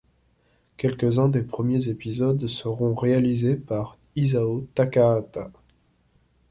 [0.77, 5.51] Quelques-uns des premiers épisodes seront réalisés par Isao Takahata.